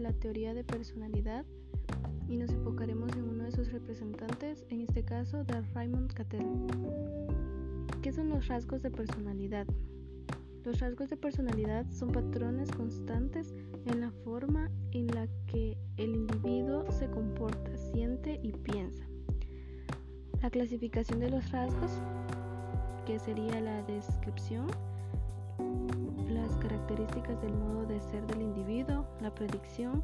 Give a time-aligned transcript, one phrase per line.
[0.00, 1.44] la teoría de personalidad
[2.26, 6.46] y nos enfocaremos en uno de sus representantes, en este caso de Raymond Cattell.
[8.02, 9.66] ¿Qué son los rasgos de personalidad?
[10.64, 13.52] Los rasgos de personalidad son patrones constantes
[13.84, 19.04] en la forma en la que el individuo se comporta, siente y piensa.
[20.40, 21.90] La clasificación de los rasgos,
[23.06, 24.66] que sería la descripción,
[26.90, 30.02] características del modo de ser del individuo, la predicción,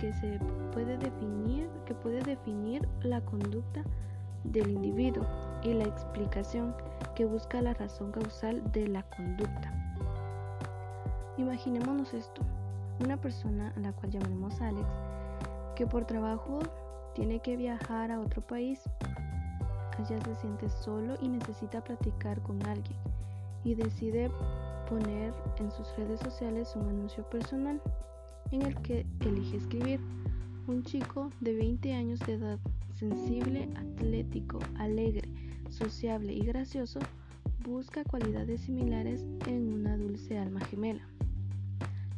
[0.00, 0.38] que se
[0.72, 3.84] puede definir, que puede definir la conducta
[4.42, 5.24] del individuo
[5.62, 6.74] y la explicación
[7.14, 9.72] que busca la razón causal de la conducta.
[11.36, 12.42] Imaginémonos esto,
[12.98, 14.88] una persona a la cual llamaremos Alex,
[15.76, 16.58] que por trabajo
[17.14, 18.82] tiene que viajar a otro país.
[19.98, 22.98] Allá se siente solo y necesita platicar con alguien
[23.64, 24.30] y decide
[24.92, 27.80] poner en sus redes sociales un anuncio personal
[28.50, 30.00] en el que elige escribir.
[30.66, 32.58] Un chico de 20 años de edad,
[32.94, 35.26] sensible, atlético, alegre,
[35.70, 37.00] sociable y gracioso,
[37.64, 41.08] busca cualidades similares en una dulce alma gemela.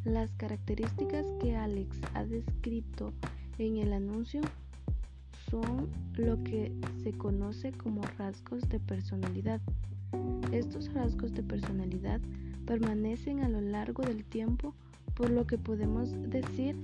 [0.04, 3.12] Las características que Alex ha descrito
[3.58, 4.40] en el anuncio
[5.48, 6.72] son lo que
[7.04, 9.60] se conoce como rasgos de personalidad.
[10.52, 12.20] Estos rasgos de personalidad
[12.66, 14.74] permanecen a lo largo del tiempo,
[15.14, 16.76] por lo que podemos decir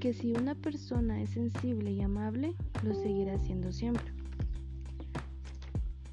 [0.00, 4.12] que si una persona es sensible y amable, lo seguirá siendo siempre.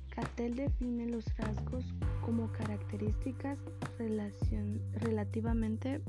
[0.09, 1.85] Cattell define los rasgos
[2.25, 3.59] como características
[5.01, 6.01] relativamente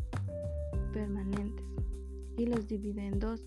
[0.92, 1.64] permanentes
[2.36, 3.42] y los divide en dos,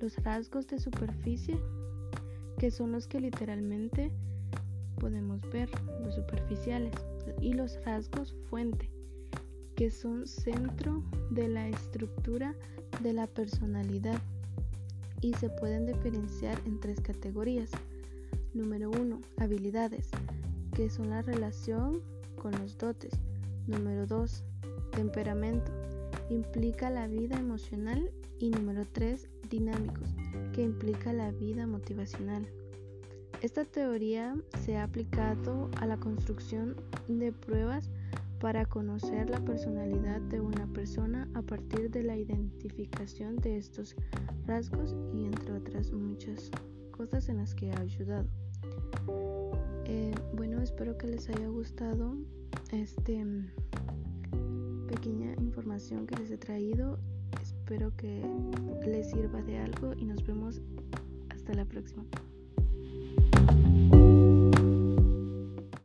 [0.00, 1.58] los rasgos de superficie,
[2.58, 4.12] que son los que literalmente
[4.94, 5.68] podemos ver,
[6.02, 6.92] los superficiales,
[7.40, 8.90] y los rasgos fuente,
[9.76, 12.54] que son centro de la estructura
[13.02, 14.20] de la personalidad
[15.20, 17.70] y se pueden diferenciar en tres categorías.
[18.52, 19.20] Número 1.
[19.38, 20.10] Habilidades,
[20.74, 22.02] que son la relación
[22.40, 23.12] con los dotes.
[23.66, 24.44] Número 2.
[24.92, 25.72] Temperamento,
[26.28, 28.10] implica la vida emocional.
[28.38, 29.28] Y número 3.
[29.48, 30.08] Dinámicos,
[30.52, 32.46] que implica la vida motivacional.
[33.44, 34.34] Esta teoría
[34.64, 36.76] se ha aplicado a la construcción
[37.08, 37.90] de pruebas
[38.40, 43.96] para conocer la personalidad de una persona a partir de la identificación de estos
[44.46, 46.50] rasgos y entre otras muchas
[46.90, 48.26] cosas en las que ha ayudado.
[49.84, 52.16] Eh, bueno, espero que les haya gustado
[52.72, 53.26] este
[54.88, 56.98] pequeña información que les he traído.
[57.42, 58.24] Espero que
[58.86, 60.62] les sirva de algo y nos vemos
[61.28, 62.06] hasta la próxima.